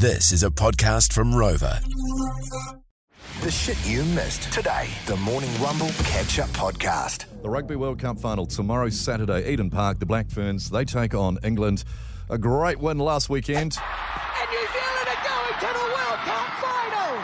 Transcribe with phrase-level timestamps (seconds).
[0.00, 1.78] This is a podcast from Rova.
[3.42, 4.88] The shit you missed today.
[5.04, 7.26] The Morning Rumble Catch Up Podcast.
[7.42, 9.98] The Rugby World Cup final tomorrow, Saturday, Eden Park.
[9.98, 11.84] The Black Ferns, they take on England.
[12.30, 13.76] A great win last weekend.
[14.40, 17.16] And New Zealand are going to the World Cup final.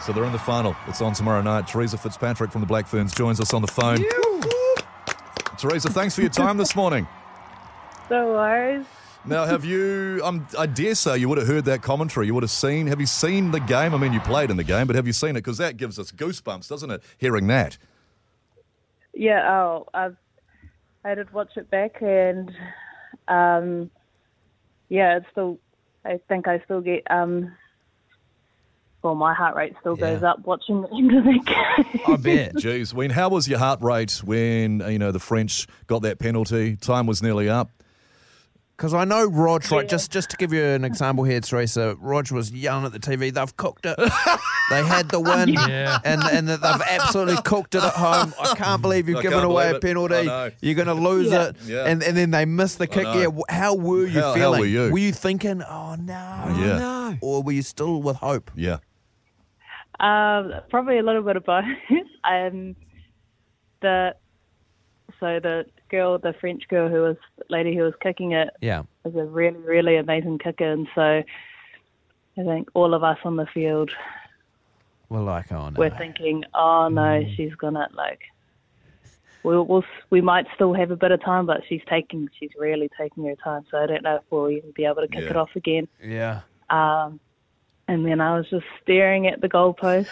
[0.00, 0.74] So they're in the final.
[0.88, 1.68] It's on tomorrow night.
[1.68, 4.02] Theresa Fitzpatrick from the Black Ferns joins us on the phone.
[5.58, 7.06] Theresa, thanks for your time this morning.
[8.08, 8.86] No worries.
[9.24, 10.20] Now, have you?
[10.22, 12.26] Um, I dare say you would have heard that commentary.
[12.26, 12.86] You would have seen.
[12.86, 13.92] Have you seen the game?
[13.92, 15.40] I mean, you played in the game, but have you seen it?
[15.40, 17.02] Because that gives us goosebumps, doesn't it?
[17.18, 17.78] Hearing that.
[19.12, 20.16] Yeah, oh, I've,
[21.04, 22.52] I did watch it back, and
[23.26, 23.90] um,
[24.88, 25.58] yeah, it's still.
[26.04, 27.02] I think I still get.
[27.10, 27.52] Um,
[29.06, 30.32] well, my heart rate still goes Yeah.
[30.32, 32.00] up watching the end of the game.
[32.08, 32.54] I bet.
[32.56, 36.18] Jeez, Wayne, how was your heart rate when uh, you know the French got that
[36.18, 36.76] penalty?
[36.76, 37.70] Time was nearly up.
[38.76, 42.30] Because I know Rog, right, just, just to give you an example here, Theresa, Rog
[42.30, 43.96] was yelling at the TV, they've cooked it.
[44.68, 45.98] they had the win, Yeah.
[46.04, 48.34] and, and that they've absolutely cooked it at home.
[48.38, 49.78] I can't believe you've I given can't away believe a it.
[49.78, 50.26] I penalty.
[50.26, 50.50] know.
[50.60, 51.44] You're going to lose Yeah.
[51.44, 51.56] it.
[51.64, 51.84] Yeah.
[51.86, 53.04] And, and then they missed the kick.
[53.04, 53.14] know.
[53.18, 54.60] Yeah, wh- how were you How- how feeling?
[54.60, 54.92] were you?
[54.92, 56.12] Were you thinking, oh no,
[56.58, 56.78] Yeah.
[56.78, 57.16] no?
[57.22, 58.50] Or were you still with hope?
[58.54, 58.76] Yeah.
[60.00, 61.64] Um, probably a little bit of both.
[62.24, 62.76] um,
[63.80, 64.14] the
[65.20, 67.16] so the girl, the French girl who was
[67.48, 68.82] lady who was kicking it, Yeah.
[69.04, 71.22] was a really, really amazing kicker, and so
[72.38, 73.90] I think all of us on the field
[75.08, 75.78] were like, oh no.
[75.78, 78.20] were thinking, oh no, she's gonna like.
[79.42, 82.90] We'll, we'll we might still have a bit of time, but she's taking she's really
[82.98, 83.64] taking her time.
[83.70, 85.30] So I don't know if we'll even be able to kick Yeah.
[85.30, 85.86] it off again.
[86.02, 86.40] Yeah.
[86.68, 87.20] Um,
[87.88, 90.08] and then I was just staring at the goalpost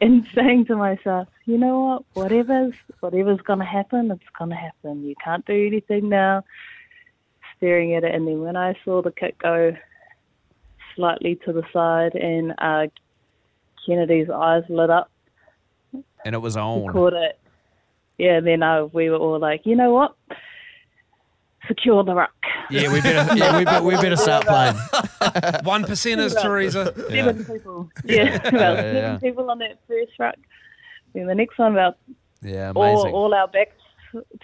[0.00, 5.04] and saying to myself, you know what, whatever's whatever's gonna happen, it's gonna happen.
[5.04, 6.44] You can't do anything now.
[7.56, 9.74] Staring at it, and then when I saw the kick go
[10.94, 12.86] slightly to the side, and uh,
[13.84, 15.10] Kennedy's eyes lit up,
[16.24, 16.92] And it was on.
[16.92, 17.38] caught it.
[18.16, 20.16] Yeah, then uh, we were all like, you know what,
[21.66, 22.30] secure the ruck.
[22.70, 23.34] Yeah, we better.
[23.36, 24.74] Yeah, we better, we better start playing.
[25.64, 26.92] One percenters, Theresa.
[27.08, 27.90] seven people.
[28.04, 29.18] Yeah, about Yeah, seven yeah.
[29.18, 30.36] people on that first ruck.
[31.14, 31.96] Then the next one, about
[32.42, 33.14] Yeah, all, amazing.
[33.14, 33.72] all our backs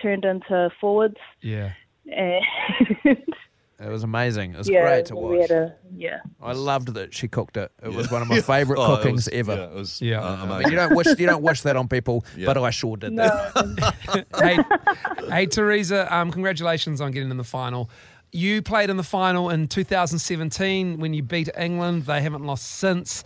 [0.01, 1.17] turned into forwards.
[1.41, 1.73] Yeah.
[2.07, 4.55] And it was amazing.
[4.55, 5.49] It was yeah, great to we watch.
[5.49, 6.21] had a, yeah.
[6.41, 7.73] I loved that she cooked it.
[7.83, 9.55] It was one of my favourite Oh, it cookings was- ever.
[9.57, 10.21] Yeah, it was Yeah.
[10.23, 10.71] uh, amazing.
[10.71, 12.47] you don't wish you don't wish that on people, Yeah.
[12.47, 13.93] but I sure did that.
[14.15, 14.59] No, hey,
[15.29, 16.15] hey, Theresa.
[16.15, 17.91] Um, congratulations on getting in the final.
[18.35, 22.07] You played in the final in 2017 when you beat England.
[22.07, 23.23] They haven't lost since.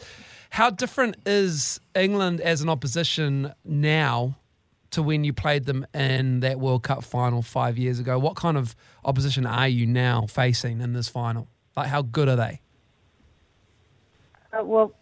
[0.51, 4.37] How different is England as an opposition now
[4.91, 8.19] to when you played them in that World Cup final five years ago?
[8.19, 11.49] What kind of opposition are you now facing in this final?
[11.75, 12.61] Like, how good are they?
[14.53, 14.93] Uh, well,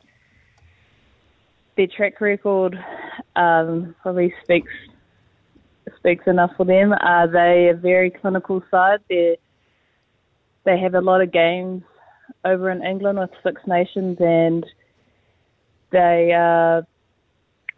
[1.76, 2.78] their track record
[3.34, 4.70] um, probably speaks
[5.96, 6.92] speaks enough for them.
[6.92, 9.00] Uh, they a very clinical side.
[9.08, 9.38] They
[10.66, 11.82] they have a lot of games
[12.44, 14.66] over in England with Six Nations, and
[15.93, 16.82] they uh,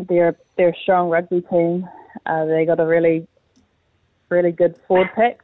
[0.09, 1.87] they're they're a strong rugby team.
[2.27, 3.29] Uh, they got a really
[4.31, 5.39] really good forward pack,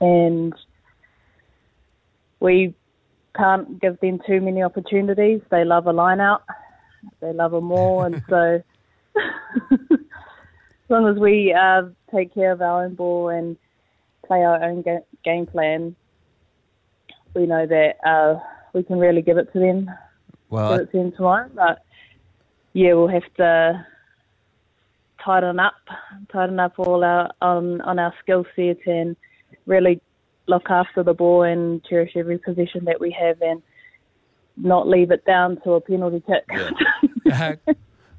[0.00, 0.54] and
[2.40, 2.74] we
[3.36, 5.40] can't give them too many opportunities.
[5.50, 6.42] They love a line out.
[7.20, 8.62] They love a maul, and so
[9.70, 9.98] as
[10.88, 11.82] long as we uh,
[12.14, 13.56] take care of our own ball and
[14.26, 15.94] play our own ga- game plan,
[17.34, 18.40] we know that uh,
[18.72, 19.90] we can really give it to them.
[20.50, 21.50] Well, give it to them tomorrow.
[21.54, 21.84] But
[22.72, 23.86] yeah, we'll have to
[25.24, 25.74] tighten up,
[26.32, 29.16] tighten up all our on on our skill set and
[29.66, 30.00] really
[30.46, 33.62] look after the ball and cherish every possession that we have and
[34.56, 36.44] not leave it down to a penalty kick.
[37.32, 37.54] Uh,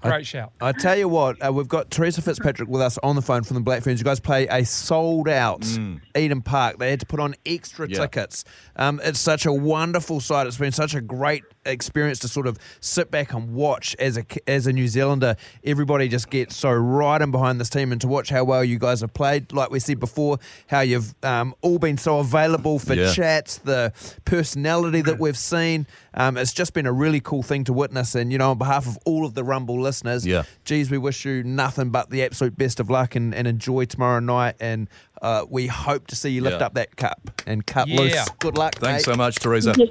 [0.09, 0.51] great shout.
[0.61, 3.55] I tell you what, uh, we've got Theresa Fitzpatrick with us on the phone from
[3.55, 3.99] the Black Ferns.
[3.99, 5.65] You guys play a sold out
[6.15, 6.79] Eden Park.
[6.79, 7.99] They had to put on extra Yeah.
[7.99, 8.43] tickets.
[8.75, 10.47] Um, it's such a wonderful sight.
[10.47, 14.25] It's been such a great experience to sort of sit back and watch as a
[14.47, 15.35] as a New Zealander.
[15.63, 18.77] Everybody just gets so right in behind this team, and to watch how well you
[18.79, 19.51] guys have played.
[19.51, 20.37] Like we said before,
[20.67, 23.11] how you've um, all been so available for Yeah.
[23.13, 23.93] chats, the
[24.25, 25.87] personality that we've seen.
[26.13, 28.15] Um, it's just been a really cool thing to witness.
[28.15, 30.43] And you know, on behalf of all of the Rumble listeners, Yeah.
[30.65, 34.19] geez, we wish you nothing but the absolute best of luck and, and enjoy tomorrow
[34.19, 34.55] night.
[34.59, 34.87] And
[35.21, 36.65] uh, we hope to see you lift Yeah.
[36.67, 37.99] up that cup and cut Yeah.
[38.01, 38.29] loose.
[38.39, 39.13] Good luck, Thanks mate.
[39.13, 39.73] so much, Theresa.
[39.77, 39.89] Yes,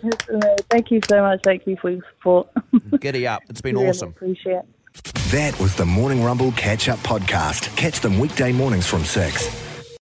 [0.70, 1.40] thank you so much.
[1.44, 2.48] Thank you for your support.
[3.00, 3.42] Giddy up.
[3.48, 4.10] It's been really awesome.
[4.10, 4.66] Appreciate it.
[5.32, 7.74] That was the Morning Rumble Catch Up Podcast.
[7.76, 9.73] Catch them weekday mornings from 6.